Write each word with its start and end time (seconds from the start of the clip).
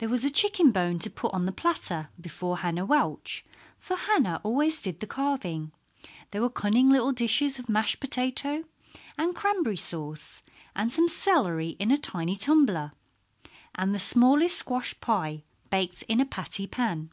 There 0.00 0.10
was 0.10 0.22
a 0.26 0.30
chicken 0.30 0.70
bone 0.70 0.98
to 0.98 1.08
put 1.08 1.32
on 1.32 1.46
the 1.46 1.50
platter 1.50 2.10
before 2.20 2.58
Hannah 2.58 2.84
Welch, 2.84 3.42
for 3.78 3.96
Hannah 3.96 4.38
always 4.44 4.82
did 4.82 5.00
the 5.00 5.06
carving. 5.06 5.72
There 6.30 6.42
were 6.42 6.50
cunning 6.50 6.90
little 6.90 7.10
dishes 7.12 7.58
of 7.58 7.66
mashed 7.70 7.98
potato 7.98 8.64
and 9.16 9.34
cranberry 9.34 9.78
sauce, 9.78 10.42
and 10.74 10.92
some 10.92 11.08
celery 11.08 11.70
in 11.78 11.90
a 11.90 11.96
tiny 11.96 12.36
tumbler, 12.36 12.92
and 13.74 13.94
the 13.94 13.98
smallest 13.98 14.58
squash 14.58 14.94
pie 15.00 15.42
baked 15.70 16.02
in 16.02 16.20
a 16.20 16.26
patty 16.26 16.66
pan. 16.66 17.08